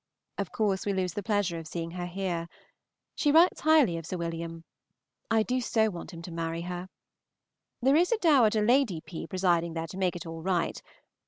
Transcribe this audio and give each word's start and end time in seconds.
Of 0.39 0.51
course 0.51 0.83
we 0.87 0.93
lose 0.93 1.13
the 1.13 1.21
pleasure 1.21 1.59
of 1.59 1.67
seeing 1.67 1.91
her 1.91 2.07
here. 2.07 2.49
She 3.13 3.31
writes 3.31 3.59
highly 3.61 3.97
of 3.97 4.05
Sir 4.07 4.17
Wm. 4.17 4.63
I 5.29 5.43
do 5.43 5.61
so 5.61 5.91
want 5.91 6.11
him 6.11 6.23
to 6.23 6.31
marry 6.31 6.61
her. 6.61 6.89
There 7.83 7.95
is 7.95 8.11
a 8.11 8.17
Dow. 8.17 8.47
Lady 8.51 9.01
P. 9.01 9.27
presiding 9.27 9.73
there 9.75 9.85
to 9.85 9.99
make 9.99 10.15
it 10.15 10.25
all 10.25 10.41
right. 10.41 10.81